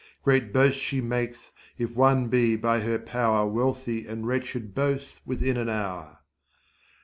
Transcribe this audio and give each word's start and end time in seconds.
Great 0.23 0.51
boast 0.51 0.79
she 0.79 0.99
mak'th 0.99 1.51
if 1.77 1.91
one 1.91 2.27
be 2.27 2.55
by 2.55 2.79
her 2.79 2.97
pow'r 2.97 3.45
Wealthy 3.45 4.07
and 4.07 4.25
wretched 4.25 4.73
both 4.73 5.21
within 5.27 5.57
an 5.57 5.69
hour. 5.69 6.21